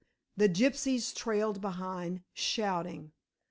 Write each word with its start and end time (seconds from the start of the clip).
The 0.35 0.49
gypsies 0.49 1.13
tailed 1.13 1.61
behind, 1.61 2.23
shouting. 2.33 3.11